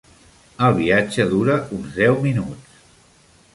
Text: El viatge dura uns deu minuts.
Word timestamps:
El 0.67 0.73
viatge 0.79 1.27
dura 1.35 1.59
uns 1.79 1.93
deu 2.01 2.19
minuts. 2.27 2.83